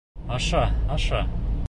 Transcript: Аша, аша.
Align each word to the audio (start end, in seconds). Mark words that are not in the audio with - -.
Аша, 0.37 0.63
аша. 0.95 1.21